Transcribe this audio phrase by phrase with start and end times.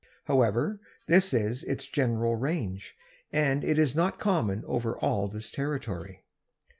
[0.23, 2.95] However, this is its general range,
[3.31, 6.23] and it is not common over all this territory.